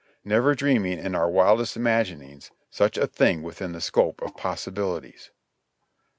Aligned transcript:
never 0.25 0.55
dreaming 0.55 0.97
in 0.97 1.13
our 1.13 1.29
wildest 1.29 1.77
imaginings 1.77 2.49
such 2.71 2.97
a 2.97 3.05
thing 3.05 3.43
within 3.43 3.71
the 3.71 3.79
scope 3.79 4.19
of 4.23 4.35
possibilities. 4.35 5.29